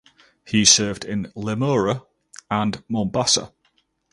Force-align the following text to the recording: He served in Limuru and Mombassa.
He 0.47 0.65
served 0.65 1.05
in 1.05 1.25
Limuru 1.35 2.03
and 2.49 2.83
Mombassa. 2.89 3.51